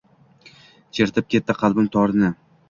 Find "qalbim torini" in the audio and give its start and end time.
1.61-2.35